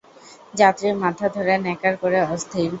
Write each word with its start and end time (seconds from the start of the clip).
যাত্রীরা 0.53 0.95
মাথা 1.03 1.25
ধরে 1.35 1.53
ন্যাকার 1.65 1.93
করে 2.01 2.17
অস্থির। 2.27 2.69